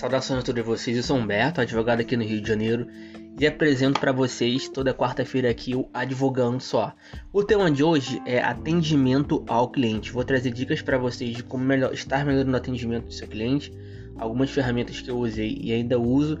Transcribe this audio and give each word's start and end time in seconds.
Saudações 0.00 0.40
a 0.40 0.42
todos 0.42 0.64
vocês, 0.64 0.96
eu 0.96 1.02
sou 1.02 1.18
Humberto, 1.18 1.60
advogado 1.60 2.00
aqui 2.00 2.16
no 2.16 2.24
Rio 2.24 2.40
de 2.40 2.48
Janeiro 2.48 2.86
e 3.38 3.46
apresento 3.46 4.00
para 4.00 4.12
vocês 4.12 4.66
toda 4.66 4.94
quarta-feira 4.94 5.50
aqui 5.50 5.76
o 5.76 5.90
Advogando 5.92 6.62
Só. 6.62 6.94
O 7.30 7.44
tema 7.44 7.70
de 7.70 7.84
hoje 7.84 8.18
é 8.24 8.40
atendimento 8.40 9.44
ao 9.46 9.68
cliente. 9.70 10.10
Vou 10.10 10.24
trazer 10.24 10.52
dicas 10.52 10.80
para 10.80 10.96
vocês 10.96 11.36
de 11.36 11.42
como 11.42 11.62
melhor, 11.62 11.92
estar 11.92 12.24
melhor 12.24 12.46
no 12.46 12.56
atendimento 12.56 13.08
do 13.08 13.12
seu 13.12 13.28
cliente, 13.28 13.70
algumas 14.16 14.48
ferramentas 14.48 15.02
que 15.02 15.10
eu 15.10 15.18
usei 15.18 15.58
e 15.60 15.70
ainda 15.70 16.00
uso 16.00 16.38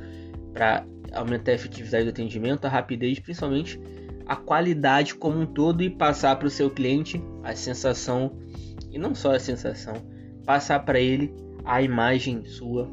para 0.54 0.86
aumentar 1.12 1.50
a 1.50 1.56
efetividade 1.56 2.04
do 2.04 2.10
atendimento, 2.12 2.64
a 2.64 2.70
rapidez, 2.70 3.18
principalmente 3.18 3.78
a 4.24 4.36
qualidade 4.36 5.14
como 5.14 5.38
um 5.38 5.44
todo 5.44 5.82
e 5.82 5.90
passar 5.90 6.34
para 6.36 6.48
o 6.48 6.50
seu 6.50 6.70
cliente 6.70 7.22
a 7.44 7.54
sensação 7.54 8.38
e 8.90 8.98
não 8.98 9.14
só 9.14 9.34
a 9.34 9.38
sensação, 9.38 9.96
passar 10.46 10.78
para 10.80 10.98
ele 10.98 11.30
a 11.62 11.82
imagem 11.82 12.42
sua 12.46 12.88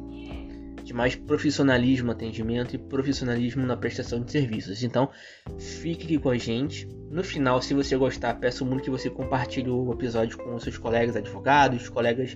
de 0.88 0.94
mais 0.94 1.14
profissionalismo 1.14 2.06
no 2.06 2.12
atendimento 2.12 2.74
e 2.74 2.78
profissionalismo 2.78 3.66
na 3.66 3.76
prestação 3.76 4.22
de 4.22 4.32
serviços. 4.32 4.82
Então, 4.82 5.10
fique 5.58 6.18
com 6.18 6.30
a 6.30 6.38
gente. 6.38 6.88
No 7.10 7.22
final, 7.22 7.60
se 7.60 7.74
você 7.74 7.94
gostar, 7.94 8.32
peço 8.36 8.64
muito 8.64 8.84
que 8.84 8.90
você 8.90 9.10
compartilhe 9.10 9.68
o 9.68 9.92
episódio 9.92 10.38
com 10.38 10.58
seus 10.58 10.78
colegas 10.78 11.14
advogados, 11.14 11.90
colegas 11.90 12.34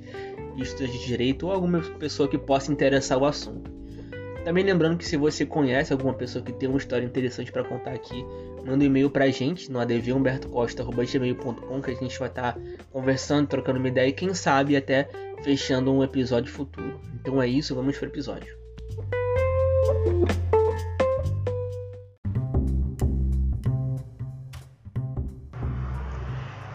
de 0.54 0.86
de 0.86 1.06
direito 1.06 1.46
ou 1.46 1.52
alguma 1.52 1.80
pessoa 1.98 2.28
que 2.28 2.36
possa 2.36 2.70
interessar 2.70 3.18
o 3.18 3.24
assunto. 3.24 3.72
Também 4.44 4.64
lembrando 4.64 4.98
que 4.98 5.06
se 5.06 5.16
você 5.16 5.46
conhece 5.46 5.94
alguma 5.94 6.12
pessoa 6.12 6.44
que 6.44 6.52
tem 6.52 6.68
uma 6.68 6.76
história 6.76 7.06
interessante 7.06 7.50
para 7.50 7.64
contar 7.64 7.92
aqui, 7.92 8.22
manda 8.66 8.84
um 8.84 8.86
e-mail 8.86 9.08
para 9.08 9.24
a 9.24 9.30
gente 9.30 9.72
no 9.72 9.78
advhumbertocosta.gmail.com 9.78 11.80
que 11.80 11.90
a 11.90 11.94
gente 11.94 12.18
vai 12.18 12.28
estar 12.28 12.52
tá 12.52 12.60
conversando, 12.90 13.46
trocando 13.46 13.78
uma 13.78 13.88
ideia 13.88 14.08
e 14.08 14.12
quem 14.12 14.34
sabe 14.34 14.76
até 14.76 15.08
fechando 15.42 15.92
um 15.92 16.02
episódio 16.02 16.52
futuro. 16.52 17.00
Então 17.20 17.42
é 17.42 17.48
isso, 17.48 17.74
vamos 17.74 17.98
para 17.98 18.06
o 18.06 18.10
episódio. 18.10 18.56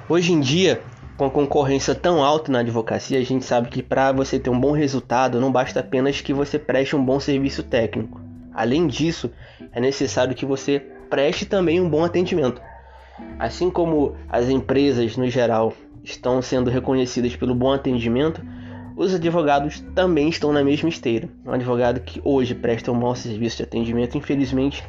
Hoje 0.10 0.32
em 0.32 0.40
dia, 0.40 0.82
com 1.18 1.26
a 1.26 1.30
concorrência 1.30 1.94
tão 1.94 2.24
alta 2.24 2.52
na 2.52 2.60
advocacia, 2.60 3.20
a 3.20 3.24
gente 3.24 3.44
sabe 3.44 3.70
que 3.70 3.84
para 3.84 4.12
você 4.12 4.40
ter 4.40 4.50
um 4.50 4.60
bom 4.60 4.72
resultado 4.72 5.42
não 5.42 5.52
basta 5.52 5.82
apenas 5.82 6.22
que 6.22 6.34
você 6.34 6.58
preste 6.58 6.96
um 6.96 7.04
bom 7.04 7.20
serviço 7.20 7.64
técnico. 7.64 8.22
Além 8.54 8.88
disso, 8.88 9.30
é 9.72 9.82
necessário 9.82 10.36
que 10.36 10.46
você 10.46 10.80
preste 11.10 11.46
também 11.46 11.82
um 11.82 11.90
bom 11.90 12.04
atendimento. 12.04 12.62
Assim 13.38 13.70
como 13.70 14.16
as 14.30 14.48
empresas 14.48 15.18
no 15.18 15.30
geral 15.30 15.74
estão 16.04 16.42
sendo 16.42 16.70
reconhecidas 16.70 17.36
pelo 17.36 17.54
bom 17.54 17.74
atendimento, 17.74 18.42
os 18.98 19.14
advogados 19.14 19.80
também 19.94 20.28
estão 20.28 20.52
na 20.52 20.64
mesma 20.64 20.90
esteira. 20.90 21.30
Um 21.46 21.52
advogado 21.52 22.02
que 22.02 22.20
hoje 22.26 22.56
presta 22.56 22.92
um 22.92 23.00
bom 23.00 23.14
serviço 23.14 23.58
de 23.58 23.64
atendimento, 23.64 24.18
infelizmente, 24.18 24.84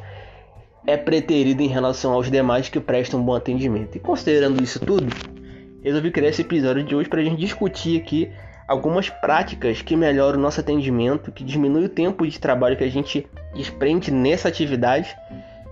é 0.87 0.97
preterido 0.97 1.61
em 1.61 1.67
relação 1.67 2.13
aos 2.13 2.29
demais 2.31 2.67
que 2.67 2.79
prestam 2.79 3.19
um 3.19 3.23
bom 3.23 3.35
atendimento. 3.35 3.95
E 3.95 3.99
considerando 3.99 4.63
isso 4.63 4.79
tudo, 4.79 5.05
resolvi 5.83 6.09
criar 6.09 6.29
esse 6.29 6.41
episódio 6.41 6.83
de 6.83 6.95
hoje 6.95 7.07
para 7.07 7.21
a 7.21 7.23
gente 7.23 7.39
discutir 7.39 8.01
aqui 8.01 8.31
algumas 8.67 9.09
práticas 9.09 9.83
que 9.83 9.95
melhoram 9.95 10.39
o 10.39 10.41
nosso 10.41 10.59
atendimento, 10.59 11.31
que 11.31 11.43
diminuem 11.43 11.85
o 11.85 11.89
tempo 11.89 12.25
de 12.25 12.39
trabalho 12.39 12.75
que 12.75 12.83
a 12.83 12.89
gente 12.89 13.27
desprende 13.53 14.09
nessa 14.09 14.47
atividade 14.47 15.15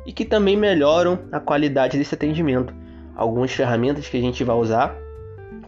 e 0.06 0.14
que 0.14 0.24
também 0.24 0.56
melhoram 0.56 1.20
a 1.32 1.40
qualidade 1.40 1.98
desse 1.98 2.14
atendimento. 2.14 2.72
Algumas 3.16 3.52
ferramentas 3.52 4.08
que 4.08 4.18
a 4.18 4.22
gente 4.22 4.44
vai 4.44 4.56
usar, 4.56 4.96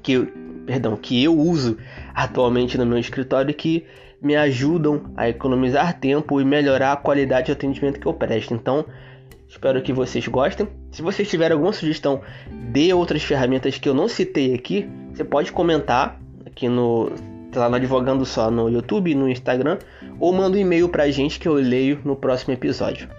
que, 0.03 0.19
perdão, 0.67 0.95
que 0.95 1.23
eu 1.23 1.35
uso 1.35 1.77
atualmente 2.23 2.77
no 2.77 2.85
meu 2.85 2.99
escritório 2.99 3.53
que 3.53 3.85
me 4.21 4.35
ajudam 4.35 5.11
a 5.15 5.29
economizar 5.29 5.99
tempo 5.99 6.41
e 6.41 6.45
melhorar 6.45 6.93
a 6.93 6.97
qualidade 6.97 7.47
de 7.47 7.51
atendimento 7.53 7.99
que 7.99 8.05
eu 8.05 8.13
presto. 8.13 8.53
Então, 8.53 8.85
Espero 9.49 9.81
que 9.81 9.91
vocês 9.91 10.27
gostem. 10.27 10.67
Se 10.91 11.01
vocês 11.01 11.27
tiverem 11.27 11.53
alguma 11.53 11.73
sugestão 11.73 12.21
de 12.71 12.93
outras 12.93 13.23
ferramentas 13.23 13.79
que 13.79 13.89
eu 13.89 13.95
não 13.95 14.07
citei 14.07 14.53
aqui, 14.53 14.87
você 15.11 15.23
pode 15.23 15.51
comentar 15.51 16.21
aqui 16.45 16.69
no 16.69 17.11
lá 17.55 17.67
no 17.67 17.75
Advogando 17.77 18.23
Só 18.27 18.51
no 18.51 18.69
YouTube, 18.69 19.15
no 19.15 19.27
Instagram, 19.27 19.79
ou 20.19 20.31
manda 20.31 20.55
um 20.55 20.61
e-mail 20.61 20.87
pra 20.87 21.09
gente 21.09 21.39
que 21.39 21.47
eu 21.47 21.55
leio 21.55 21.99
no 22.05 22.15
próximo 22.15 22.53
episódio. 22.53 23.09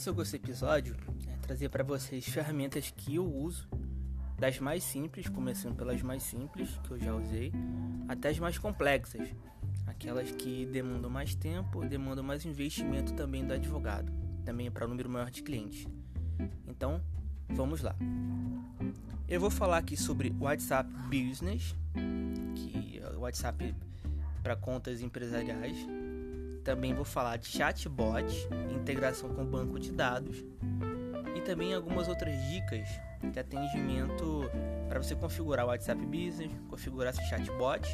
Intenção 0.00 0.14
com 0.14 0.22
esse 0.22 0.36
episódio 0.36 0.96
é 1.28 1.36
trazer 1.42 1.68
para 1.68 1.84
vocês 1.84 2.24
ferramentas 2.24 2.90
que 2.90 3.16
eu 3.16 3.30
uso 3.30 3.68
das 4.38 4.58
mais 4.58 4.82
simples, 4.82 5.28
começando 5.28 5.76
pelas 5.76 6.00
mais 6.00 6.22
simples 6.22 6.70
que 6.84 6.92
eu 6.92 6.98
já 6.98 7.14
usei, 7.14 7.52
até 8.08 8.30
as 8.30 8.38
mais 8.38 8.56
complexas, 8.56 9.28
aquelas 9.86 10.30
que 10.30 10.64
demandam 10.64 11.10
mais 11.10 11.34
tempo, 11.34 11.84
demandam 11.84 12.24
mais 12.24 12.46
investimento 12.46 13.12
também 13.12 13.44
do 13.44 13.52
advogado, 13.52 14.10
também 14.42 14.70
para 14.70 14.86
um 14.86 14.88
número 14.88 15.10
maior 15.10 15.30
de 15.30 15.42
clientes. 15.42 15.86
Então, 16.66 17.02
vamos 17.50 17.82
lá. 17.82 17.94
Eu 19.28 19.38
vou 19.38 19.50
falar 19.50 19.76
aqui 19.76 19.98
sobre 19.98 20.34
WhatsApp 20.40 20.90
Business, 21.10 21.76
que 22.54 23.02
é 23.04 23.16
o 23.18 23.20
WhatsApp 23.20 23.74
para 24.42 24.56
contas 24.56 25.02
empresariais. 25.02 25.76
Também 26.64 26.94
vou 26.94 27.04
falar 27.04 27.36
de 27.36 27.46
chatbot, 27.46 28.26
integração 28.74 29.30
com 29.30 29.44
banco 29.44 29.78
de 29.78 29.92
dados 29.92 30.44
e 31.34 31.40
também 31.40 31.74
algumas 31.74 32.08
outras 32.08 32.34
dicas 32.48 32.88
de 33.32 33.38
atendimento 33.38 34.50
para 34.88 35.02
você 35.02 35.14
configurar 35.14 35.64
o 35.64 35.68
WhatsApp 35.68 36.04
Business, 36.04 36.50
configurar 36.68 37.12
esse 37.12 37.24
chatbot 37.28 37.86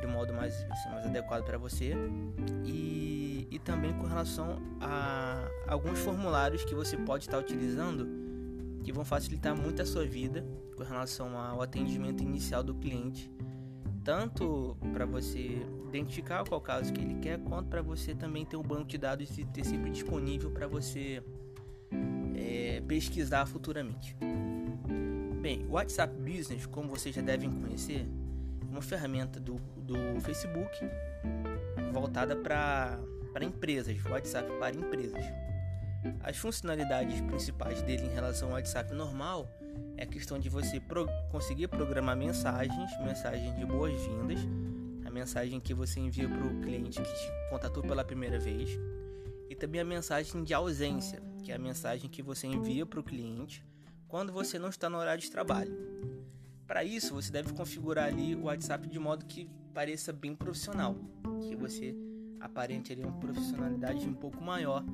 de 0.00 0.06
modo 0.06 0.32
mais, 0.32 0.54
assim, 0.70 0.88
mais 0.90 1.06
adequado 1.06 1.44
para 1.44 1.58
você 1.58 1.94
e, 2.64 3.46
e 3.50 3.58
também 3.58 3.92
com 3.94 4.06
relação 4.06 4.60
a 4.80 5.48
alguns 5.66 5.98
formulários 5.98 6.64
que 6.64 6.74
você 6.74 6.96
pode 6.96 7.24
estar 7.24 7.38
utilizando 7.38 8.06
que 8.82 8.92
vão 8.92 9.04
facilitar 9.04 9.54
muito 9.54 9.82
a 9.82 9.86
sua 9.86 10.06
vida 10.06 10.44
com 10.76 10.82
relação 10.82 11.36
ao 11.36 11.60
atendimento 11.60 12.22
inicial 12.22 12.62
do 12.62 12.74
cliente, 12.74 13.30
tanto 14.02 14.76
para 14.92 15.04
você 15.04 15.60
identificar 15.88 16.44
qual 16.44 16.60
caso 16.60 16.92
que 16.92 17.00
ele 17.00 17.14
quer, 17.20 17.38
quanto 17.38 17.68
para 17.68 17.82
você 17.82 18.14
também 18.14 18.44
ter 18.44 18.56
um 18.56 18.62
banco 18.62 18.84
de 18.84 18.98
dados 18.98 19.36
e 19.38 19.44
ter 19.44 19.64
sempre 19.64 19.90
disponível 19.90 20.50
para 20.50 20.66
você 20.66 21.22
é, 22.36 22.82
pesquisar 22.86 23.46
futuramente. 23.46 24.16
Bem, 25.40 25.64
o 25.66 25.72
WhatsApp 25.72 26.14
Business, 26.20 26.66
como 26.66 26.88
vocês 26.88 27.14
já 27.14 27.22
devem 27.22 27.50
conhecer, 27.50 28.06
é 28.60 28.70
uma 28.70 28.82
ferramenta 28.82 29.40
do, 29.40 29.54
do 29.76 30.20
Facebook 30.20 30.76
voltada 31.92 32.36
para 32.36 32.98
empresas, 33.40 33.96
WhatsApp 34.04 34.50
para 34.58 34.76
empresas. 34.76 35.24
As 36.20 36.36
funcionalidades 36.36 37.20
principais 37.22 37.82
dele 37.82 38.06
em 38.06 38.14
relação 38.14 38.48
ao 38.48 38.54
WhatsApp 38.54 38.92
normal 38.92 39.48
é 39.96 40.04
a 40.04 40.06
questão 40.06 40.38
de 40.38 40.48
você 40.48 40.80
pro, 40.80 41.08
conseguir 41.30 41.68
programar 41.68 42.16
mensagens, 42.16 42.90
mensagens 43.00 43.56
de 43.56 43.64
boas-vindas, 43.64 44.40
mensagem 45.18 45.58
que 45.58 45.74
você 45.74 45.98
envia 45.98 46.28
para 46.28 46.46
o 46.46 46.60
cliente 46.60 47.02
que 47.02 47.08
te 47.08 47.50
contatou 47.50 47.82
pela 47.82 48.04
primeira 48.04 48.38
vez, 48.38 48.70
e 49.50 49.54
também 49.56 49.80
a 49.80 49.84
mensagem 49.84 50.44
de 50.44 50.54
ausência, 50.54 51.20
que 51.42 51.50
é 51.50 51.56
a 51.56 51.58
mensagem 51.58 52.08
que 52.08 52.22
você 52.22 52.46
envia 52.46 52.86
para 52.86 53.00
o 53.00 53.02
cliente 53.02 53.64
quando 54.06 54.32
você 54.32 54.58
não 54.58 54.68
está 54.68 54.88
no 54.88 54.96
horário 54.96 55.20
de 55.20 55.30
trabalho. 55.30 55.76
Para 56.66 56.84
isso, 56.84 57.14
você 57.14 57.32
deve 57.32 57.52
configurar 57.52 58.06
ali 58.06 58.36
o 58.36 58.44
WhatsApp 58.44 58.88
de 58.88 58.98
modo 58.98 59.24
que 59.24 59.50
pareça 59.74 60.12
bem 60.12 60.36
profissional, 60.36 60.94
que 61.48 61.56
você 61.56 61.96
aparente 62.38 62.92
ali 62.92 63.02
uma 63.02 63.18
profissionalidade 63.18 64.08
um 64.08 64.14
pouco 64.14 64.40
maior, 64.40 64.84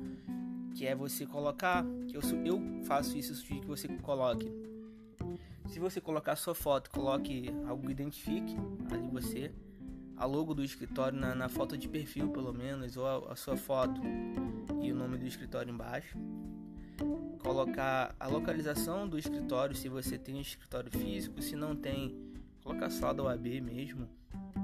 que 0.73 0.87
é 0.87 0.95
você 0.95 1.27
colocar, 1.27 1.85
que 2.07 2.17
eu, 2.17 2.21
eu 2.43 2.83
faço 2.85 3.15
isso, 3.15 3.35
sugiro 3.35 3.61
que 3.61 3.67
você 3.67 3.87
coloque. 3.87 4.51
Se 5.67 5.79
você 5.79 6.01
colocar 6.01 6.35
sua 6.35 6.55
foto, 6.55 6.89
coloque 6.89 7.53
algo 7.67 7.85
que 7.85 7.91
identifique 7.91 8.55
ali 8.91 9.07
você, 9.07 9.51
a 10.17 10.25
logo 10.25 10.53
do 10.53 10.63
escritório 10.63 11.19
na, 11.19 11.35
na 11.35 11.49
foto 11.49 11.77
de 11.77 11.87
perfil 11.87 12.29
pelo 12.29 12.53
menos, 12.53 12.97
ou 12.97 13.05
a, 13.05 13.33
a 13.33 13.35
sua 13.35 13.57
foto 13.57 14.01
e 14.81 14.91
o 14.91 14.95
nome 14.95 15.17
do 15.17 15.25
escritório 15.25 15.71
embaixo. 15.71 16.17
Colocar 17.39 18.15
a 18.19 18.27
localização 18.27 19.07
do 19.07 19.19
escritório, 19.19 19.75
se 19.75 19.89
você 19.89 20.17
tem 20.17 20.35
um 20.35 20.41
escritório 20.41 20.89
físico, 20.89 21.41
se 21.41 21.55
não 21.55 21.75
tem, 21.75 22.33
colocar 22.63 22.89
só 22.89 23.13
da 23.13 23.23
OAB 23.23 23.61
mesmo, 23.61 24.07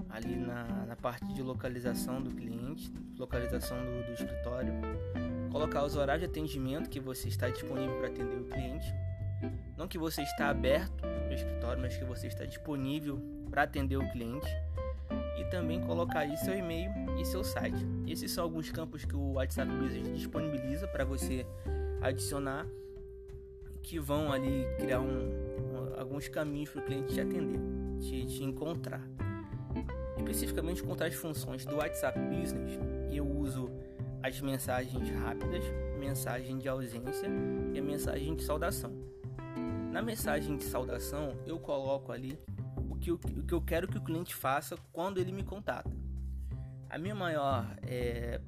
ali 0.09 0.35
na, 0.35 0.85
na 0.85 0.95
parte 0.95 1.31
de 1.33 1.41
localização 1.41 2.21
do 2.21 2.31
cliente, 2.31 2.91
localização 3.17 3.77
do, 3.77 4.05
do 4.05 4.13
escritório. 4.13 4.73
Colocar 5.51 5.83
os 5.83 5.95
horários 5.95 6.25
de 6.25 6.29
atendimento 6.29 6.89
que 6.89 6.99
você 6.99 7.27
está 7.27 7.49
disponível 7.49 7.97
para 7.97 8.07
atender 8.07 8.37
o 8.37 8.45
cliente. 8.45 8.93
Não 9.77 9.87
que 9.87 9.97
você 9.97 10.21
está 10.21 10.49
aberto 10.49 11.05
no 11.05 11.33
escritório, 11.33 11.81
mas 11.81 11.97
que 11.97 12.05
você 12.05 12.27
está 12.27 12.45
disponível 12.45 13.19
para 13.49 13.63
atender 13.63 13.97
o 13.97 14.11
cliente 14.11 14.49
e 15.41 15.45
também 15.45 15.81
colocar 15.81 16.19
aí 16.19 16.37
seu 16.37 16.55
e-mail 16.55 16.91
e 17.19 17.25
seu 17.25 17.43
site. 17.43 17.85
Esses 18.07 18.31
são 18.31 18.43
alguns 18.43 18.71
campos 18.71 19.03
que 19.03 19.15
o 19.15 19.33
WhatsApp 19.33 19.71
Business 19.71 20.07
disponibiliza 20.15 20.87
para 20.87 21.03
você 21.03 21.45
adicionar 21.99 22.67
que 23.81 23.99
vão 23.99 24.31
ali 24.31 24.65
criar 24.77 24.99
um, 24.99 25.29
um, 25.29 25.99
alguns 25.99 26.27
caminhos 26.27 26.69
para 26.69 26.81
o 26.81 26.85
cliente 26.85 27.13
te 27.13 27.21
atender, 27.21 27.59
te, 27.99 28.25
te 28.25 28.43
encontrar. 28.43 29.01
Especificamente 30.15 30.83
contra 30.83 31.07
as 31.07 31.15
funções 31.15 31.65
do 31.65 31.77
WhatsApp 31.77 32.19
Business, 32.19 32.79
eu 33.11 33.27
uso 33.27 33.71
as 34.21 34.39
mensagens 34.39 35.09
rápidas, 35.09 35.63
mensagem 35.99 36.59
de 36.59 36.69
ausência 36.69 37.27
e 37.73 37.79
a 37.79 37.81
mensagem 37.81 38.35
de 38.35 38.43
saudação. 38.43 38.93
Na 39.91 40.01
mensagem 40.01 40.55
de 40.55 40.63
saudação, 40.63 41.33
eu 41.45 41.59
coloco 41.59 42.11
ali 42.11 42.37
que, 43.01 43.11
o 43.11 43.17
que 43.17 43.53
eu 43.53 43.61
quero 43.61 43.87
que 43.87 43.97
o 43.97 44.01
cliente 44.01 44.35
faça 44.35 44.77
quando 44.93 45.19
ele 45.19 45.31
me 45.31 45.43
contata. 45.43 45.91
A 46.89 46.97
minha 46.97 47.15
maior 47.15 47.65
é, 47.81 48.39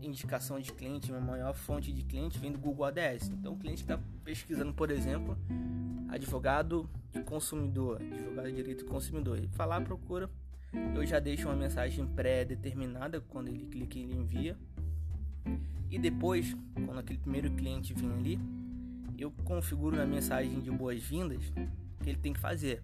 indicação 0.00 0.60
de 0.60 0.72
cliente, 0.72 1.10
minha 1.10 1.20
maior 1.20 1.54
fonte 1.54 1.92
de 1.92 2.02
cliente 2.02 2.38
vem 2.38 2.52
do 2.52 2.58
Google 2.58 2.86
ADS. 2.86 3.28
Então, 3.28 3.54
o 3.54 3.58
cliente 3.58 3.82
está 3.82 3.98
pesquisando, 4.24 4.72
por 4.72 4.90
exemplo, 4.90 5.36
advogado 6.08 6.88
de 7.10 7.22
consumidor, 7.22 8.00
advogado 8.00 8.46
de 8.46 8.54
direito 8.54 8.84
do 8.84 8.90
consumidor. 8.90 9.38
Ele 9.38 9.48
falar, 9.48 9.80
procura, 9.82 10.30
eu 10.94 11.04
já 11.04 11.18
deixo 11.18 11.48
uma 11.48 11.56
mensagem 11.56 12.06
pré-determinada 12.06 13.20
quando 13.20 13.48
ele 13.48 13.66
clica 13.66 13.98
ele 13.98 14.14
envia. 14.14 14.56
E 15.90 15.98
depois, 15.98 16.54
quando 16.86 16.98
aquele 16.98 17.18
primeiro 17.18 17.50
cliente 17.52 17.94
vir 17.94 18.12
ali, 18.12 18.38
eu 19.18 19.32
configuro 19.44 19.96
na 19.96 20.06
mensagem 20.06 20.60
de 20.60 20.70
boas-vindas 20.70 21.42
que 22.02 22.10
ele 22.10 22.18
tem 22.18 22.32
que 22.32 22.38
fazer. 22.38 22.82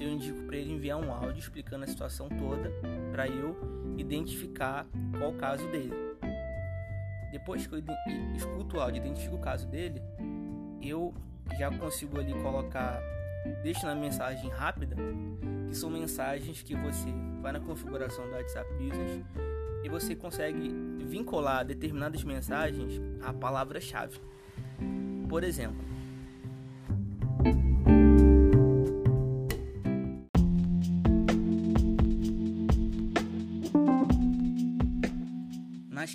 Eu 0.00 0.08
indico 0.08 0.42
para 0.42 0.56
ele 0.56 0.72
enviar 0.72 0.98
um 0.98 1.12
áudio 1.12 1.38
explicando 1.38 1.84
a 1.84 1.86
situação 1.86 2.28
toda 2.28 2.70
para 3.12 3.28
eu 3.28 3.56
identificar 3.96 4.86
qual 5.18 5.30
o 5.30 5.34
caso 5.34 5.66
dele. 5.68 5.92
Depois 7.30 7.66
que 7.66 7.74
eu 7.74 7.82
escuto 8.34 8.76
o 8.76 8.80
áudio 8.80 9.02
e 9.02 9.06
identifico 9.06 9.36
o 9.36 9.40
caso 9.40 9.66
dele, 9.66 10.00
eu 10.80 11.14
já 11.58 11.70
consigo 11.70 12.18
ali 12.18 12.32
colocar, 12.34 13.00
deixo 13.62 13.84
na 13.86 13.94
mensagem 13.94 14.50
rápida, 14.50 14.96
que 15.68 15.74
são 15.76 15.90
mensagens 15.90 16.62
que 16.62 16.74
você 16.74 17.08
vai 17.40 17.52
na 17.52 17.60
configuração 17.60 18.24
do 18.26 18.32
WhatsApp 18.32 18.72
Business 18.74 19.24
e 19.82 19.88
você 19.88 20.14
consegue 20.14 20.68
vincular 21.00 21.64
determinadas 21.64 22.24
mensagens 22.24 23.00
à 23.22 23.32
palavra-chave. 23.32 24.18
Por 25.28 25.44
exemplo, 25.44 25.76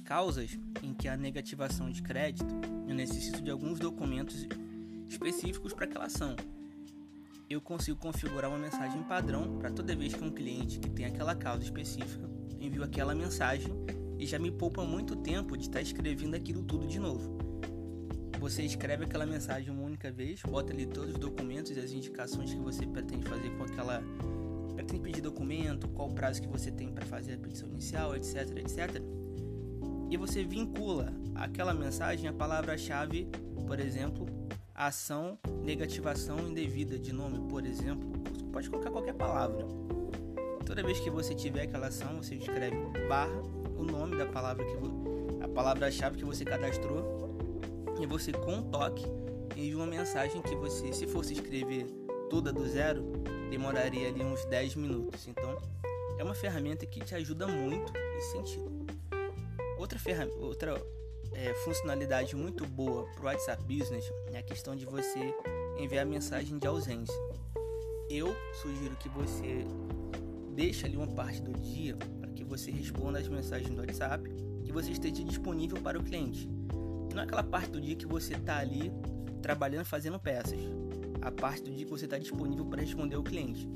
causas 0.09 0.57
que 0.97 1.07
a 1.07 1.15
negativação 1.15 1.87
de 1.91 2.01
crédito, 2.01 2.53
eu 2.87 2.95
necessito 2.95 3.43
de 3.43 3.51
alguns 3.51 3.77
documentos 3.77 4.47
específicos 5.07 5.71
para 5.71 5.85
aquela 5.85 6.05
ação. 6.05 6.35
Eu 7.47 7.61
consigo 7.61 7.99
configurar 7.99 8.49
uma 8.49 8.57
mensagem 8.57 9.03
padrão 9.03 9.59
para 9.59 9.69
toda 9.69 9.95
vez 9.95 10.15
que 10.15 10.23
um 10.23 10.31
cliente 10.31 10.79
que 10.79 10.89
tem 10.89 11.05
aquela 11.05 11.35
causa 11.35 11.63
específica 11.63 12.27
envia 12.59 12.83
aquela 12.83 13.13
mensagem 13.13 13.71
e 14.17 14.25
já 14.25 14.39
me 14.39 14.51
poupa 14.51 14.83
muito 14.83 15.15
tempo 15.15 15.55
de 15.55 15.65
estar 15.65 15.73
tá 15.73 15.81
escrevendo 15.81 16.33
aquilo 16.33 16.63
tudo 16.63 16.87
de 16.87 16.97
novo. 16.97 17.37
Você 18.39 18.63
escreve 18.63 19.05
aquela 19.05 19.27
mensagem 19.27 19.69
uma 19.69 19.83
única 19.83 20.11
vez, 20.11 20.41
bota 20.41 20.73
ali 20.73 20.87
todos 20.87 21.13
os 21.13 21.19
documentos 21.19 21.71
e 21.77 21.79
as 21.79 21.91
indicações 21.91 22.51
que 22.51 22.59
você 22.59 22.85
pretende 22.87 23.29
fazer 23.29 23.51
com 23.51 23.63
aquela 23.63 24.01
pretende 24.73 25.03
pedir 25.03 25.21
documento, 25.21 25.87
qual 25.89 26.09
o 26.09 26.13
prazo 26.15 26.41
que 26.41 26.47
você 26.47 26.71
tem 26.71 26.91
para 26.91 27.05
fazer 27.05 27.33
a 27.33 27.37
petição 27.37 27.69
inicial, 27.69 28.15
etc, 28.15 28.57
etc 28.57 29.19
e 30.09 30.17
você 30.17 30.43
vincula 30.43 31.13
aquela 31.35 31.73
mensagem 31.73 32.27
à 32.27 32.33
palavra-chave, 32.33 33.29
por 33.67 33.79
exemplo, 33.79 34.25
ação, 34.73 35.37
negativação 35.63 36.39
indevida 36.39 36.97
de 36.97 37.13
nome, 37.13 37.39
por 37.47 37.65
exemplo. 37.65 38.09
Você 38.33 38.45
pode 38.45 38.69
colocar 38.69 38.89
qualquer 38.89 39.13
palavra. 39.13 39.65
Toda 40.65 40.83
vez 40.83 40.99
que 40.99 41.09
você 41.09 41.35
tiver 41.35 41.63
aquela 41.63 41.87
ação, 41.87 42.17
você 42.17 42.35
escreve 42.35 42.75
barra 43.07 43.41
o 43.77 43.83
nome 43.83 44.17
da 44.17 44.25
palavra 44.25 44.65
que 44.65 45.43
a 45.43 45.47
palavra-chave 45.47 46.17
que 46.17 46.25
você 46.25 46.43
cadastrou 46.43 47.37
e 47.99 48.05
você 48.05 48.31
com 48.31 48.55
um 48.55 48.63
toque 48.63 49.05
envia 49.55 49.75
uma 49.75 49.85
mensagem 49.85 50.41
que 50.41 50.55
você, 50.55 50.91
se 50.93 51.05
fosse 51.07 51.33
escrever 51.33 51.85
toda 52.29 52.51
do 52.51 52.67
zero, 52.67 53.03
demoraria 53.49 54.07
ali 54.07 54.23
uns 54.23 54.45
10 54.45 54.75
minutos. 54.75 55.27
Então, 55.27 55.57
é 56.17 56.23
uma 56.23 56.35
ferramenta 56.35 56.85
que 56.85 56.99
te 56.99 57.15
ajuda 57.15 57.47
muito 57.47 57.91
nesse 57.93 58.31
sentido. 58.31 58.78
Outra, 59.91 60.29
outra 60.39 60.85
é, 61.33 61.51
funcionalidade 61.65 62.35
muito 62.35 62.63
boa 62.67 63.07
para 63.15 63.21
o 63.23 63.25
WhatsApp 63.25 63.63
Business 63.63 64.05
é 64.31 64.37
a 64.37 64.43
questão 64.43 64.75
de 64.75 64.85
você 64.85 65.33
enviar 65.79 66.05
mensagem 66.05 66.59
de 66.59 66.67
ausência. 66.67 67.15
Eu 68.07 68.35
sugiro 68.61 68.95
que 68.97 69.09
você 69.09 69.65
deixe 70.53 70.85
ali 70.85 70.95
uma 70.95 71.07
parte 71.07 71.41
do 71.41 71.53
dia 71.59 71.97
para 72.21 72.29
que 72.29 72.43
você 72.43 72.69
responda 72.69 73.17
as 73.17 73.27
mensagens 73.27 73.71
do 73.71 73.81
WhatsApp 73.81 74.29
que 74.63 74.71
você 74.71 74.91
esteja 74.91 75.23
disponível 75.23 75.81
para 75.81 75.97
o 75.97 76.03
cliente. 76.03 76.47
Não 77.11 77.21
é 77.21 77.23
aquela 77.23 77.43
parte 77.43 77.71
do 77.71 77.81
dia 77.81 77.95
que 77.95 78.05
você 78.05 78.35
está 78.35 78.59
ali 78.59 78.91
trabalhando 79.41 79.85
fazendo 79.85 80.19
peças. 80.19 80.59
A 81.19 81.31
parte 81.31 81.63
do 81.63 81.71
dia 81.71 81.85
que 81.85 81.91
você 81.91 82.05
está 82.05 82.19
disponível 82.19 82.63
para 82.65 82.81
responder 82.81 83.17
o 83.17 83.23
cliente. 83.23 83.67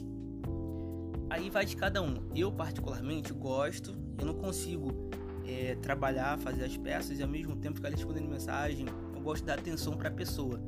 Aí 1.28 1.50
vai 1.50 1.66
de 1.66 1.76
cada 1.76 2.04
um. 2.04 2.30
Eu 2.36 2.52
particularmente 2.52 3.34
gosto, 3.34 3.96
eu 4.20 4.26
não 4.28 4.36
consigo 4.36 5.10
é, 5.46 5.76
trabalhar, 5.76 6.38
fazer 6.40 6.64
as 6.64 6.78
peças 6.78 7.20
e 7.20 7.24
ao 7.24 7.30
mesmo 7.30 7.56
tempo 7.56 7.76
ficar 7.76 7.90
respondendo 7.90 8.28
mensagem. 8.28 8.86
Eu 9.16 9.22
gosto 9.22 9.42
de 9.42 9.48
dar 9.48 9.60
atenção 9.60 9.96
para 9.96 10.10
a 10.10 10.12
pessoa. 10.12 10.60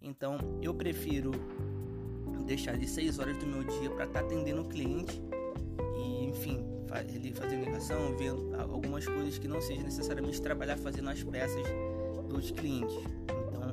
Então 0.00 0.38
eu 0.62 0.74
prefiro 0.74 1.32
deixar 2.46 2.76
de 2.76 2.86
6 2.86 3.18
horas 3.18 3.36
do 3.38 3.46
meu 3.46 3.64
dia 3.64 3.90
para 3.90 4.04
estar 4.04 4.20
tá 4.20 4.26
atendendo 4.26 4.62
o 4.62 4.68
cliente 4.68 5.22
e, 5.96 6.24
enfim, 6.26 6.64
ele 7.08 7.32
fazer 7.32 7.56
ligação, 7.56 8.16
ver 8.16 8.32
algumas 8.58 9.06
coisas 9.06 9.38
que 9.38 9.48
não 9.48 9.60
seja 9.60 9.82
necessariamente 9.82 10.40
trabalhar 10.40 10.76
fazendo 10.76 11.08
as 11.08 11.22
peças 11.22 11.64
dos 12.28 12.50
clientes. 12.50 12.94
Então, 13.22 13.72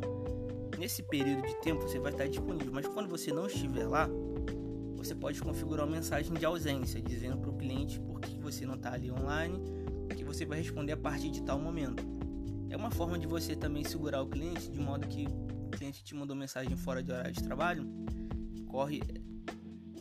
nesse 0.79 1.03
período 1.03 1.45
de 1.45 1.55
tempo 1.61 1.81
você 1.81 1.99
vai 1.99 2.11
estar 2.11 2.27
disponível, 2.27 2.71
mas 2.73 2.87
quando 2.87 3.09
você 3.09 3.31
não 3.31 3.45
estiver 3.45 3.85
lá, 3.85 4.09
você 4.95 5.13
pode 5.13 5.41
configurar 5.41 5.85
uma 5.85 5.95
mensagem 5.95 6.33
de 6.33 6.45
ausência, 6.45 7.01
dizendo 7.01 7.37
para 7.37 7.49
o 7.49 7.53
cliente 7.53 7.99
por 7.99 8.19
que 8.21 8.39
você 8.39 8.65
não 8.65 8.75
está 8.75 8.93
ali 8.93 9.11
online 9.11 9.80
você 10.33 10.45
vai 10.45 10.59
responder 10.59 10.93
a 10.93 10.97
partir 10.97 11.29
de 11.29 11.41
tal 11.43 11.59
momento. 11.59 12.03
É 12.69 12.77
uma 12.77 12.89
forma 12.89 13.19
de 13.19 13.27
você 13.27 13.53
também 13.53 13.83
segurar 13.83 14.21
o 14.21 14.27
cliente 14.27 14.71
de 14.71 14.79
modo 14.79 15.05
que 15.05 15.27
o 15.67 15.69
cliente 15.69 16.03
te 16.03 16.15
mandou 16.15 16.35
mensagem 16.35 16.75
fora 16.77 17.03
de 17.03 17.11
horário 17.11 17.33
de 17.33 17.43
trabalho, 17.43 17.85
corre 18.65 19.01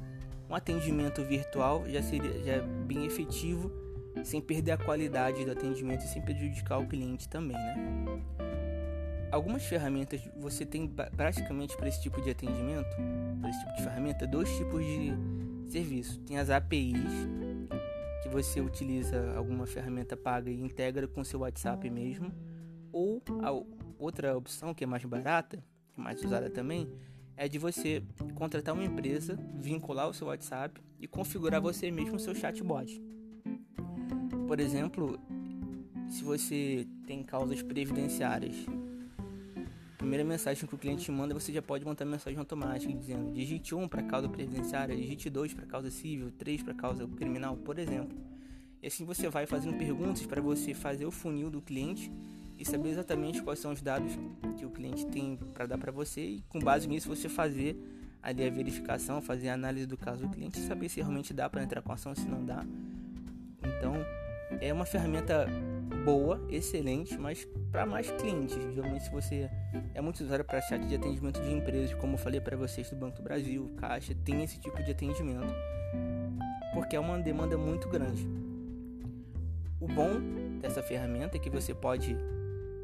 um 0.49 0.55
atendimento 0.55 1.23
virtual 1.23 1.83
já 1.87 2.01
seria 2.01 2.43
já 2.43 2.53
é 2.53 2.61
bem 2.61 3.05
efetivo, 3.05 3.71
sem 4.23 4.41
perder 4.41 4.71
a 4.71 4.77
qualidade 4.77 5.45
do 5.45 5.51
atendimento 5.51 6.03
e 6.03 6.07
sem 6.07 6.21
prejudicar 6.21 6.79
o 6.79 6.87
cliente 6.87 7.29
também, 7.29 7.55
né? 7.55 7.75
Algumas 9.31 9.63
ferramentas 9.63 10.21
você 10.35 10.65
tem 10.65 10.87
praticamente 10.87 11.77
para 11.77 11.87
esse 11.87 12.01
tipo 12.01 12.19
de 12.19 12.31
atendimento, 12.31 12.89
para 13.39 13.49
esse 13.49 13.59
tipo 13.59 13.75
de 13.75 13.83
ferramenta, 13.83 14.25
dois 14.25 14.49
tipos 14.57 14.83
de 14.83 15.13
serviço. 15.67 16.19
Tem 16.21 16.39
as 16.39 16.49
APIs, 16.49 16.97
que 18.23 18.29
você 18.29 18.59
utiliza 18.59 19.35
alguma 19.35 19.67
ferramenta 19.67 20.17
paga 20.17 20.49
e 20.49 20.59
integra 20.59 21.07
com 21.07 21.23
seu 21.23 21.41
WhatsApp 21.41 21.87
mesmo, 21.91 22.33
ou 22.91 23.21
a 23.41 23.51
outra 23.97 24.37
opção 24.37 24.73
que 24.73 24.83
é 24.83 24.87
mais 24.87 25.03
barata, 25.05 25.63
é 25.97 26.01
mais 26.01 26.23
usada 26.23 26.49
também, 26.49 26.87
é 27.35 27.47
de 27.47 27.57
você 27.57 28.03
contratar 28.35 28.73
uma 28.73 28.83
empresa, 28.83 29.39
vincular 29.55 30.09
o 30.09 30.13
seu 30.13 30.27
WhatsApp 30.27 30.81
e 30.99 31.07
configurar 31.07 31.61
você 31.61 31.89
mesmo 31.89 32.15
o 32.15 32.19
seu 32.19 32.35
chatbot. 32.35 33.01
Por 34.47 34.59
exemplo, 34.59 35.19
se 36.09 36.23
você 36.23 36.87
tem 37.05 37.23
causas 37.23 37.61
previdenciárias, 37.61 38.55
a 39.93 39.97
primeira 39.97 40.23
mensagem 40.23 40.67
que 40.67 40.75
o 40.75 40.77
cliente 40.77 41.11
manda, 41.11 41.33
você 41.33 41.53
já 41.53 41.61
pode 41.61 41.85
montar 41.85 42.03
mensagem 42.03 42.37
automática 42.39 42.91
dizendo 42.91 43.31
digite 43.31 43.75
1 43.75 43.87
para 43.87 44.03
causa 44.03 44.27
previdenciária, 44.27 44.95
digite 44.95 45.29
2 45.29 45.53
para 45.53 45.65
causa 45.65 45.91
civil, 45.91 46.31
3 46.31 46.63
para 46.63 46.73
causa 46.73 47.07
criminal, 47.07 47.55
por 47.57 47.77
exemplo. 47.77 48.17
E 48.81 48.87
assim 48.87 49.05
você 49.05 49.29
vai 49.29 49.45
fazendo 49.45 49.77
perguntas 49.77 50.25
para 50.25 50.41
você 50.41 50.73
fazer 50.73 51.05
o 51.05 51.11
funil 51.11 51.49
do 51.49 51.61
cliente 51.61 52.11
e 52.59 52.65
saber 52.65 52.89
exatamente 52.89 53.41
quais 53.41 53.57
são 53.59 53.71
os 53.71 53.81
dados 53.81 54.11
que 54.57 54.65
o 54.65 54.69
cliente 54.69 55.05
tem 55.07 55.37
para 55.53 55.65
dar 55.65 55.77
para 55.77 55.93
você 55.93 56.21
e 56.21 56.43
com 56.49 56.59
base 56.59 56.89
nisso 56.89 57.07
você 57.07 57.29
fazer 57.29 57.77
ali 58.21 58.45
a 58.45 58.49
verificação, 58.49 59.21
fazer 59.21 59.47
a 59.47 59.53
análise 59.53 59.85
do 59.85 59.95
caso 59.95 60.27
do 60.27 60.29
cliente 60.29 60.59
saber 60.59 60.89
se 60.89 60.99
realmente 60.99 61.33
dá 61.33 61.49
para 61.49 61.63
entrar 61.63 61.81
com 61.81 61.93
ação, 61.93 62.13
se 62.13 62.27
não 62.27 62.43
dá. 62.43 62.65
Então, 63.63 63.93
é 64.59 64.73
uma 64.73 64.85
ferramenta 64.85 65.47
boa, 66.03 66.45
excelente, 66.49 67.17
mas 67.17 67.47
para 67.71 67.85
mais 67.85 68.11
clientes. 68.11 68.57
Geralmente, 68.73 69.05
se 69.05 69.11
você 69.11 69.49
é 69.93 70.01
muito 70.01 70.21
usado 70.21 70.43
para 70.43 70.61
chat 70.61 70.85
de 70.85 70.95
atendimento 70.95 71.41
de 71.41 71.53
empresas, 71.53 71.93
como 71.93 72.15
eu 72.15 72.17
falei 72.17 72.41
para 72.41 72.57
vocês 72.57 72.89
do 72.89 72.97
Banco 72.97 73.17
do 73.17 73.23
Brasil, 73.23 73.71
Caixa, 73.77 74.13
tem 74.25 74.43
esse 74.43 74.59
tipo 74.59 74.83
de 74.83 74.91
atendimento, 74.91 75.53
porque 76.73 76.97
é 76.97 76.99
uma 76.99 77.17
demanda 77.19 77.57
muito 77.57 77.87
grande. 77.87 78.27
O 79.79 79.87
bom 79.87 80.19
dessa 80.59 80.83
ferramenta 80.83 81.37
é 81.37 81.39
que 81.39 81.49
você 81.49 81.73
pode 81.73 82.17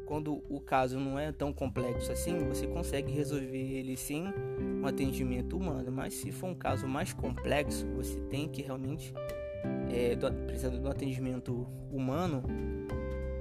quando 0.06 0.42
o 0.48 0.60
caso 0.60 0.98
não 0.98 1.18
é 1.18 1.32
tão 1.32 1.52
complexo 1.52 2.10
assim, 2.12 2.38
você 2.48 2.66
consegue 2.66 3.12
resolver 3.12 3.58
ele 3.58 3.96
sem 3.96 4.32
um 4.80 4.86
atendimento 4.86 5.56
humano. 5.56 5.90
Mas 5.90 6.14
se 6.14 6.30
for 6.30 6.46
um 6.46 6.54
caso 6.54 6.86
mais 6.86 7.12
complexo, 7.12 7.86
você 7.88 8.18
tem 8.30 8.48
que 8.48 8.62
realmente 8.62 9.12
é, 9.92 10.14
do, 10.14 10.28
um 10.82 10.90
atendimento 10.90 11.66
humano, 11.92 12.42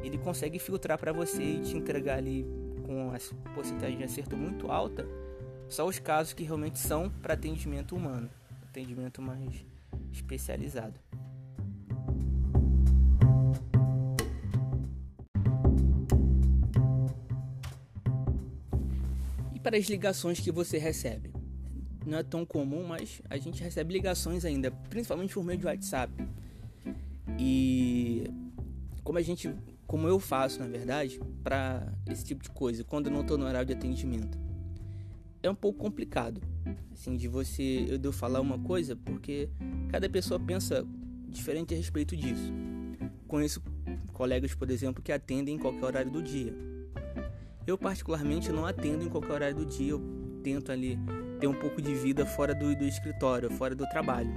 ele 0.03 0.17
consegue 0.17 0.60
filtrar 0.60 0.98
para 0.98 1.13
você 1.13 1.41
e 1.41 1.62
te 1.62 1.77
entregar 1.77 2.17
ali 2.17 2.45
com 2.86 3.12
a 3.12 3.53
porcentagem 3.53 3.98
de 3.98 4.03
acerto 4.03 4.36
muito 4.36 4.72
alta 4.72 5.07
só 5.67 5.88
os 5.88 6.00
casos 6.00 6.34
que 6.34 6.43
realmente 6.43 6.77
são 6.77 7.10
para 7.10 7.34
atendimento 7.34 7.95
humano, 7.95 8.29
atendimento 8.69 9.22
mais 9.22 9.65
especializado. 10.12 11.00
Para 19.65 19.77
as 19.77 19.86
ligações 19.86 20.39
que 20.39 20.51
você 20.51 20.77
recebe. 20.77 21.31
Não 22.05 22.19
é 22.19 22.22
tão 22.22 22.45
comum, 22.45 22.86
mas 22.86 23.19
a 23.27 23.36
gente 23.36 23.63
recebe 23.63 23.93
ligações 23.93 24.45
ainda, 24.45 24.69
principalmente 24.69 25.34
por 25.34 25.43
meio 25.43 25.57
de 25.57 25.65
WhatsApp. 25.65 26.13
E 27.39 28.29
como 29.03 29.17
a 29.17 29.24
gente, 29.24 29.51
como 29.88 30.07
eu 30.07 30.19
faço, 30.19 30.60
na 30.60 30.67
verdade, 30.67 31.19
para 31.43 31.91
esse 32.07 32.24
tipo 32.24 32.43
de 32.43 32.51
coisa, 32.51 32.84
quando 32.84 33.07
eu 33.07 33.12
não 33.12 33.22
estou 33.22 33.39
no 33.39 33.45
horário 33.45 33.65
de 33.65 33.74
atendimento, 33.74 34.38
é 35.41 35.50
um 35.50 35.55
pouco 35.55 35.79
complicado, 35.79 36.39
assim, 36.93 37.17
de 37.17 37.27
você 37.27 37.88
eu 37.89 37.98
devo 37.98 38.15
falar 38.15 38.41
uma 38.41 38.60
coisa, 38.60 38.95
porque 38.95 39.50
cada 39.89 40.07
pessoa 40.07 40.39
pensa 40.39 40.86
diferente 41.27 41.74
a 41.74 41.77
respeito 41.77 42.15
disso. 42.15 42.53
Conheço 43.27 43.63
colegas, 44.13 44.53
por 44.53 44.69
exemplo, 44.69 45.01
que 45.01 45.12
atendem 45.12 45.55
em 45.55 45.60
qualquer 45.60 45.86
horário 45.86 46.12
do 46.12 46.22
dia 46.22 46.75
eu, 47.67 47.77
particularmente, 47.77 48.51
não 48.51 48.65
atendo 48.65 49.03
em 49.03 49.10
qualquer 49.10 49.34
horário 49.34 49.55
do 49.55 49.65
dia. 49.65 49.91
Eu 49.91 50.01
tento 50.43 50.72
ali 50.72 51.00
ter 51.39 51.48
um 51.48 51.53
pouco 51.53 51.81
de 51.81 51.93
vida 51.93 52.25
fora 52.25 52.53
do, 52.53 52.75
do 52.75 52.86
escritório, 52.86 53.50
fora 53.51 53.75
do 53.75 53.88
trabalho. 53.88 54.34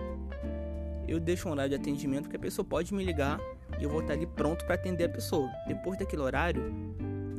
Eu 1.07 1.21
deixo 1.21 1.49
um 1.49 1.53
horário 1.53 1.71
de 1.71 1.77
atendimento 1.77 2.29
que 2.29 2.37
a 2.37 2.39
pessoa 2.39 2.65
pode 2.65 2.93
me 2.93 3.05
ligar 3.05 3.41
e 3.79 3.85
eu 3.85 3.91
vou 3.91 4.01
estar 4.01 4.15
ali 4.15 4.27
pronto 4.27 4.65
para 4.65 4.75
atender 4.75 5.05
a 5.05 5.09
pessoa. 5.09 5.51
Depois 5.67 5.99
daquele 5.99 6.23
horário, 6.23 6.63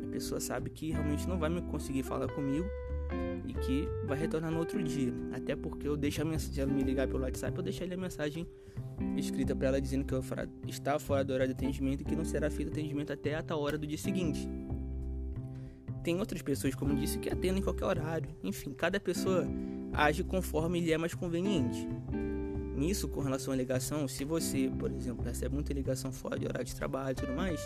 a 0.06 0.10
pessoa 0.10 0.40
sabe 0.40 0.70
que 0.70 0.90
realmente 0.90 1.28
não 1.28 1.38
vai 1.38 1.50
me 1.50 1.62
conseguir 1.62 2.02
falar 2.02 2.28
comigo 2.28 2.66
e 3.46 3.54
que 3.54 3.88
vai 4.06 4.18
retornar 4.18 4.50
no 4.50 4.58
outro 4.58 4.82
dia. 4.82 5.12
Até 5.32 5.54
porque 5.54 5.86
eu 5.86 5.96
deixo 5.96 6.22
a 6.22 6.24
mensagem, 6.24 6.62
ela 6.62 6.72
me 6.72 6.82
ligar 6.82 7.06
pelo 7.06 7.22
WhatsApp, 7.22 7.56
eu 7.56 7.62
deixo 7.62 7.82
ali 7.82 7.94
a 7.94 7.96
mensagem 7.96 8.46
escrita 9.16 9.54
para 9.54 9.68
ela 9.68 9.80
dizendo 9.80 10.04
que 10.04 10.14
eu 10.14 10.22
está 10.66 10.98
fora 10.98 11.24
do 11.24 11.32
horário 11.32 11.54
de 11.54 11.58
atendimento 11.58 12.02
e 12.02 12.04
que 12.04 12.14
não 12.14 12.24
será 12.24 12.50
feito 12.50 12.70
atendimento 12.70 13.12
até 13.12 13.34
a 13.34 13.42
tal 13.42 13.60
hora 13.60 13.78
do 13.78 13.86
dia 13.86 13.98
seguinte. 13.98 14.48
Tem 16.02 16.18
outras 16.18 16.40
pessoas, 16.40 16.74
como 16.74 16.94
disse, 16.94 17.18
que 17.18 17.28
atendem 17.28 17.58
em 17.58 17.62
qualquer 17.62 17.84
horário. 17.84 18.28
Enfim, 18.42 18.72
cada 18.72 18.98
pessoa 18.98 19.46
age 19.92 20.24
conforme 20.24 20.80
lhe 20.80 20.92
é 20.92 20.98
mais 20.98 21.14
conveniente. 21.14 21.86
Nisso, 22.74 23.08
com 23.08 23.20
relação 23.20 23.52
à 23.52 23.56
ligação, 23.56 24.08
se 24.08 24.24
você, 24.24 24.70
por 24.78 24.90
exemplo, 24.90 25.22
recebe 25.22 25.54
muita 25.54 25.72
ligação 25.74 26.10
fora 26.10 26.38
de 26.38 26.46
horário 26.46 26.64
de 26.64 26.74
trabalho 26.74 27.12
e 27.12 27.14
tudo 27.14 27.32
mais, 27.34 27.60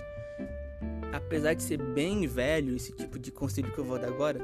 apesar 1.13 1.55
de 1.55 1.63
ser 1.63 1.81
bem 1.81 2.27
velho 2.27 2.75
esse 2.75 2.93
tipo 2.93 3.19
de 3.19 3.31
conselho 3.31 3.73
que 3.73 3.79
eu 3.79 3.85
vou 3.85 3.99
dar 3.99 4.09
agora, 4.09 4.41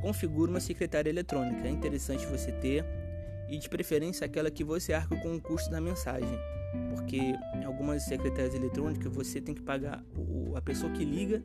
configure 0.00 0.48
uma 0.48 0.60
secretária 0.60 1.10
eletrônica. 1.10 1.66
É 1.66 1.70
interessante 1.70 2.24
você 2.26 2.52
ter 2.52 2.84
e 3.48 3.58
de 3.58 3.68
preferência 3.68 4.24
aquela 4.24 4.50
que 4.50 4.62
você 4.62 4.92
arca 4.92 5.16
com 5.16 5.34
o 5.34 5.40
custo 5.40 5.70
da 5.70 5.80
mensagem, 5.80 6.38
porque 6.90 7.18
em 7.18 7.64
algumas 7.64 8.04
secretárias 8.04 8.54
eletrônicas 8.54 9.12
você 9.12 9.40
tem 9.40 9.54
que 9.54 9.62
pagar 9.62 10.04
a 10.54 10.60
pessoa 10.60 10.92
que 10.92 11.04
liga 11.04 11.42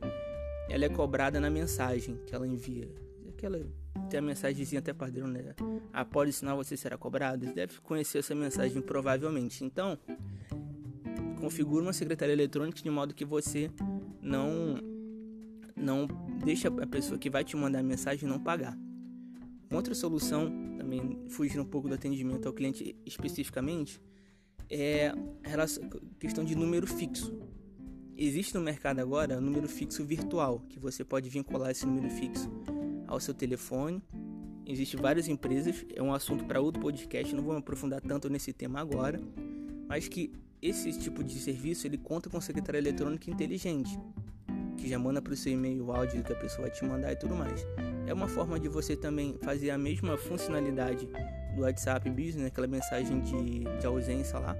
ela 0.72 0.86
é 0.86 0.88
cobrada 0.88 1.38
na 1.38 1.50
mensagem 1.50 2.18
que 2.26 2.34
ela 2.34 2.48
envia. 2.48 2.88
Aquela 3.28 3.60
tem 4.08 4.18
a 4.18 4.22
mensagenzinha 4.22 4.78
até 4.78 4.90
padrão, 4.94 5.26
né? 5.26 5.54
Após 5.92 6.34
sinal 6.34 6.56
você 6.56 6.78
será 6.78 6.96
cobrado. 6.96 7.44
Você 7.44 7.52
deve 7.52 7.78
conhecer 7.80 8.18
essa 8.18 8.34
mensagem 8.34 8.80
provavelmente. 8.80 9.62
Então, 9.62 9.98
configure 11.38 11.82
uma 11.82 11.92
secretária 11.92 12.32
eletrônica 12.32 12.80
de 12.82 12.88
modo 12.88 13.12
que 13.12 13.24
você 13.24 13.70
não 14.22 14.78
não 15.76 16.06
deixa 16.42 16.68
a 16.68 16.86
pessoa 16.86 17.18
que 17.18 17.28
vai 17.28 17.44
te 17.44 17.54
mandar 17.54 17.80
a 17.80 17.82
mensagem 17.82 18.26
não 18.26 18.38
pagar. 18.38 18.74
Outra 19.70 19.94
solução, 19.94 20.50
também 20.78 21.22
fugindo 21.28 21.62
um 21.62 21.66
pouco 21.66 21.86
do 21.86 21.94
atendimento 21.94 22.46
ao 22.46 22.54
cliente 22.54 22.96
especificamente, 23.04 24.00
é 24.70 25.08
a 25.08 26.18
questão 26.18 26.42
de 26.42 26.54
número 26.56 26.86
fixo. 26.86 27.30
Existe 28.24 28.54
no 28.54 28.60
mercado 28.60 29.00
agora 29.00 29.36
um 29.36 29.40
número 29.40 29.68
fixo 29.68 30.04
virtual, 30.04 30.62
que 30.68 30.78
você 30.78 31.02
pode 31.04 31.28
vincular 31.28 31.72
esse 31.72 31.84
número 31.84 32.08
fixo 32.08 32.48
ao 33.08 33.18
seu 33.18 33.34
telefone. 33.34 34.00
Existem 34.64 35.00
várias 35.00 35.26
empresas, 35.26 35.84
é 35.92 36.00
um 36.00 36.14
assunto 36.14 36.44
para 36.44 36.60
outro 36.60 36.80
podcast, 36.80 37.34
não 37.34 37.42
vou 37.42 37.52
me 37.52 37.58
aprofundar 37.58 38.00
tanto 38.00 38.30
nesse 38.30 38.52
tema 38.52 38.78
agora, 38.78 39.20
mas 39.88 40.06
que 40.06 40.32
esse 40.62 40.96
tipo 41.00 41.24
de 41.24 41.36
serviço 41.36 41.84
ele 41.84 41.98
conta 41.98 42.30
com 42.30 42.40
secretária 42.40 42.78
eletrônica 42.78 43.28
inteligente, 43.28 43.98
que 44.76 44.88
já 44.88 45.00
manda 45.00 45.20
para 45.20 45.32
o 45.32 45.36
seu 45.36 45.54
e-mail 45.54 45.86
o 45.86 45.92
áudio 45.92 46.22
que 46.22 46.32
a 46.32 46.36
pessoa 46.36 46.68
vai 46.68 46.70
te 46.70 46.84
mandar 46.84 47.10
e 47.10 47.16
tudo 47.16 47.34
mais. 47.34 47.66
É 48.06 48.14
uma 48.14 48.28
forma 48.28 48.60
de 48.60 48.68
você 48.68 48.94
também 48.94 49.36
fazer 49.42 49.70
a 49.70 49.78
mesma 49.78 50.16
funcionalidade 50.16 51.08
do 51.56 51.62
WhatsApp 51.62 52.08
Business, 52.08 52.46
aquela 52.46 52.68
mensagem 52.68 53.20
de, 53.20 53.64
de 53.80 53.84
ausência 53.84 54.38
lá, 54.38 54.56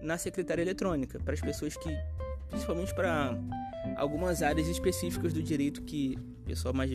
na 0.00 0.16
secretária 0.18 0.62
eletrônica, 0.62 1.18
para 1.18 1.34
as 1.34 1.40
pessoas 1.40 1.76
que 1.76 1.90
principalmente 2.52 2.94
para 2.94 3.36
algumas 3.96 4.42
áreas 4.42 4.68
específicas 4.68 5.32
do 5.32 5.42
direito 5.42 5.82
que 5.82 6.18
pessoal 6.44 6.74
mais 6.74 6.90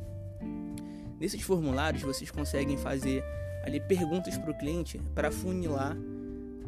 Nesses 1.18 1.42
formulários 1.42 2.02
vocês 2.02 2.30
conseguem 2.30 2.76
fazer 2.76 3.24
ali 3.62 3.80
perguntas 3.80 4.36
para 4.36 4.50
o 4.50 4.54
cliente 4.54 5.00
para 5.14 5.30
funilar 5.30 5.96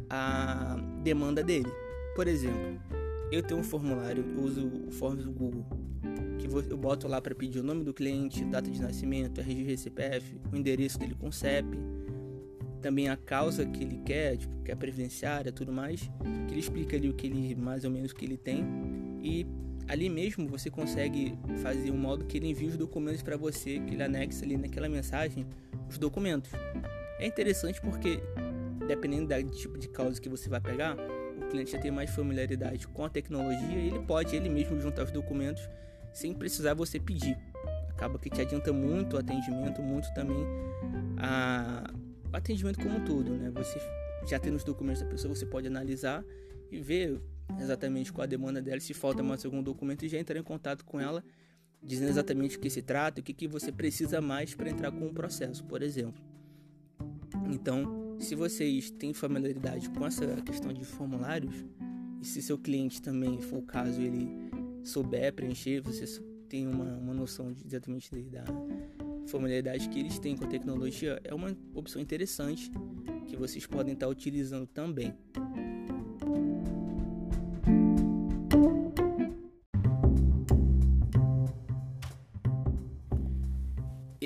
a 0.09 0.77
demanda 1.03 1.43
dele. 1.43 1.69
Por 2.15 2.27
exemplo, 2.27 2.79
eu 3.31 3.43
tenho 3.43 3.59
um 3.59 3.63
formulário, 3.63 4.23
eu 4.35 4.43
uso 4.43 4.67
o 4.87 4.91
Forms 4.91 5.23
do 5.23 5.31
Google, 5.31 5.65
que 6.39 6.47
eu 6.71 6.77
boto 6.77 7.07
lá 7.07 7.19
para 7.19 7.33
pedir 7.35 7.59
o 7.59 7.63
nome 7.63 7.83
do 7.83 7.93
cliente, 7.93 8.45
data 8.45 8.69
de 8.69 8.81
nascimento, 8.81 9.41
RG 9.41 9.77
CPF, 9.77 10.37
o 10.51 10.55
endereço 10.55 10.97
dele 10.99 11.15
com 11.15 11.31
CEP, 11.31 11.67
também 12.81 13.09
a 13.09 13.17
causa 13.17 13.65
que 13.65 13.83
ele 13.83 13.99
quer, 14.05 14.37
tipo, 14.37 14.61
que 14.63 14.71
é 14.71 14.75
previdenciária, 14.75 15.51
tudo 15.51 15.73
mais, 15.73 16.01
que 16.47 16.53
ele 16.53 16.59
explica 16.59 16.95
ali 16.95 17.09
o 17.09 17.13
que 17.13 17.27
ele 17.27 17.55
mais 17.55 17.83
ou 17.83 17.91
menos 17.91 18.13
que 18.13 18.23
ele 18.23 18.37
tem 18.37 18.63
e 19.21 19.45
ali 19.87 20.09
mesmo 20.09 20.47
você 20.47 20.69
consegue 20.69 21.37
fazer 21.61 21.91
um 21.91 21.97
modo 21.97 22.25
que 22.25 22.37
ele 22.37 22.49
envie 22.49 22.67
os 22.67 22.77
documentos 22.77 23.21
para 23.21 23.37
você, 23.37 23.79
que 23.79 23.93
ele 23.93 24.03
anexa 24.03 24.45
ali 24.45 24.57
naquela 24.57 24.87
mensagem 24.87 25.45
os 25.89 25.97
documentos. 25.97 26.51
É 27.19 27.25
interessante 27.25 27.79
porque 27.81 28.21
dependendo 28.87 29.27
do 29.27 29.51
tipo 29.51 29.77
de 29.77 29.87
causa 29.87 30.19
que 30.21 30.29
você 30.29 30.49
vai 30.49 30.61
pegar, 30.61 30.95
o 30.95 31.47
cliente 31.49 31.71
já 31.71 31.79
tem 31.79 31.91
mais 31.91 32.09
familiaridade 32.09 32.87
com 32.87 33.03
a 33.03 33.09
tecnologia 33.09 33.77
e 33.77 33.87
ele 33.87 33.99
pode 33.99 34.35
ele 34.35 34.49
mesmo 34.49 34.79
juntar 34.79 35.03
os 35.03 35.11
documentos 35.11 35.67
sem 36.13 36.33
precisar 36.33 36.73
você 36.73 36.99
pedir. 36.99 37.37
Acaba 37.89 38.19
que 38.19 38.29
te 38.29 38.41
adianta 38.41 38.71
muito 38.73 39.15
o 39.15 39.19
atendimento, 39.19 39.81
muito 39.81 40.13
também 40.13 40.45
a 41.17 41.83
atendimento 42.33 42.79
como 42.79 42.97
um 42.97 43.05
todo, 43.05 43.31
né? 43.31 43.49
Você 43.51 43.79
já 44.27 44.39
tendo 44.39 44.55
os 44.55 44.63
documentos 44.63 45.01
da 45.01 45.07
pessoa, 45.07 45.33
você 45.33 45.45
pode 45.45 45.67
analisar 45.67 46.23
e 46.71 46.79
ver 46.79 47.21
exatamente 47.59 48.11
qual 48.11 48.23
a 48.23 48.27
demanda 48.27 48.61
dela, 48.61 48.79
se 48.79 48.93
falta 48.93 49.23
mais 49.23 49.45
algum 49.45 49.61
documento 49.61 50.03
e 50.03 50.09
já 50.09 50.17
entrar 50.17 50.37
em 50.37 50.43
contato 50.43 50.83
com 50.83 50.99
ela, 50.99 51.23
dizendo 51.85 52.09
exatamente 52.09 52.57
o 52.57 52.59
que 52.59 52.69
se 52.69 52.81
trata, 52.81 53.21
o 53.21 53.23
que, 53.23 53.33
que 53.33 53.47
você 53.47 53.71
precisa 53.71 54.19
mais 54.19 54.53
para 54.53 54.69
entrar 54.69 54.91
com 54.91 55.05
o 55.07 55.13
processo, 55.13 55.63
por 55.63 55.81
exemplo. 55.81 56.21
Então, 57.49 58.17
se 58.19 58.33
vocês 58.35 58.89
têm 58.89 59.13
familiaridade 59.13 59.89
com 59.89 60.05
essa 60.05 60.25
questão 60.41 60.73
de 60.73 60.83
formulários, 60.83 61.53
e 62.21 62.25
se 62.25 62.41
seu 62.41 62.57
cliente 62.57 63.01
também 63.01 63.39
for 63.39 63.59
o 63.59 63.61
caso, 63.61 64.01
ele 64.01 64.27
souber 64.83 65.33
preencher, 65.33 65.81
você 65.81 66.05
tem 66.49 66.67
uma, 66.67 66.97
uma 66.97 67.13
noção 67.13 67.51
de, 67.51 67.65
exatamente 67.65 68.09
da, 68.29 68.43
familiaridade 69.27 69.89
que 69.89 69.99
eles 69.99 70.19
têm 70.19 70.35
com 70.35 70.45
a 70.45 70.47
tecnologia 70.47 71.19
é 71.23 71.33
uma 71.33 71.55
opção 71.73 72.01
interessante 72.01 72.71
que 73.27 73.35
vocês 73.35 73.65
podem 73.65 73.93
estar 73.93 74.07
utilizando 74.07 74.67
também. 74.67 75.13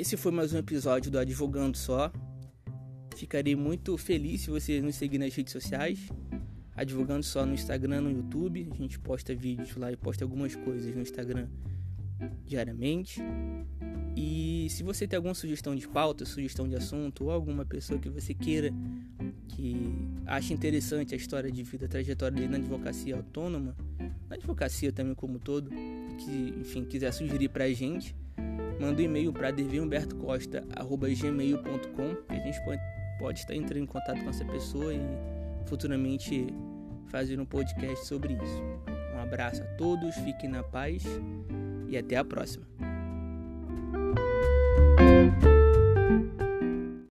Esse 0.10 0.18
foi 0.18 0.32
mais 0.32 0.52
um 0.52 0.58
episódio 0.58 1.12
do 1.12 1.20
Advogando 1.20 1.78
Só. 1.78 2.12
Ficarei 3.16 3.56
muito 3.56 3.96
feliz 3.96 4.42
se 4.42 4.50
você 4.50 4.82
nos 4.82 4.96
seguir 4.96 5.20
nas 5.20 5.36
redes 5.36 5.54
sociais. 5.54 6.00
Advogando 6.76 7.22
Só 7.22 7.46
no 7.46 7.54
Instagram, 7.54 8.02
no 8.02 8.10
YouTube. 8.10 8.68
A 8.72 8.76
gente 8.76 8.98
posta 8.98 9.36
vídeos 9.36 9.76
lá 9.76 9.92
e 9.92 9.96
posta 9.96 10.26
algumas 10.26 10.56
coisas 10.56 10.96
no 10.96 11.02
Instagram 11.04 11.48
diariamente. 12.44 13.22
E 14.18 14.66
se 14.72 14.82
você 14.82 15.08
tem 15.08 15.16
alguma 15.16 15.36
sugestão 15.36 15.76
de 15.76 15.88
pauta, 15.88 16.26
sugestão 16.26 16.68
de 16.68 16.76
assunto, 16.76 17.26
ou 17.26 17.32
alguma 17.32 17.64
pessoa 17.64 18.00
que 18.00 18.10
você 18.10 18.34
queira 18.34 18.74
que 19.48 19.94
ache 20.26 20.56
interessante 20.56 21.14
a 21.14 21.18
história 21.18 21.52
de 21.52 21.62
vida, 21.62 21.86
a 21.86 21.88
trajetória 21.88 22.36
dele 22.36 22.48
na 22.48 22.58
advocacia 22.58 23.16
autônoma, 23.16 23.76
na 24.28 24.38
advocacia 24.38 24.92
também 24.92 25.14
como 25.14 25.38
todo, 25.38 25.70
que 25.70 26.56
enfim 26.60 26.84
quiser 26.84 27.12
sugerir 27.14 27.50
pra 27.50 27.72
gente, 27.72 28.16
manda 28.80 29.02
um 29.02 29.06
e-mail 29.06 29.34
para 29.34 29.52
devihumbertocosta.gmail.com 29.52 32.16
que 32.16 32.34
a 32.34 32.40
gente 32.40 32.64
pode, 32.64 32.82
pode 33.20 33.40
estar 33.40 33.56
entrando 33.56 33.84
em 33.84 33.86
contato 33.86 34.24
com 34.24 34.30
essa 34.30 34.46
pessoa 34.46 34.94
e 34.94 35.02
futuramente 35.66 36.48
fazer 37.08 37.38
um 37.40 37.46
podcast 37.46 38.06
sobre 38.06 38.34
isso. 38.34 38.64
Um 39.16 39.20
abraço 39.20 39.64
a 39.64 39.66
todos, 39.76 40.16
fiquem 40.16 40.50
na 40.50 40.64
paz 40.64 41.04
e 41.88 41.98
até 41.98 42.16
a 42.16 42.24
próxima. 42.24 42.69